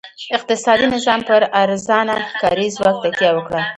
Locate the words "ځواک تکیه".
2.75-3.31